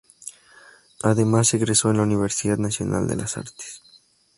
Además 1.03 1.49
se 1.49 1.57
egresó 1.57 1.91
en 1.91 1.97
la 1.97 2.01
Universidad 2.01 2.57
Nacional 2.57 3.07
de 3.07 3.17
las 3.17 3.37
Artes. 3.37 3.83